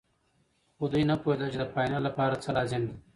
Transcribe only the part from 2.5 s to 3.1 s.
لازم دي.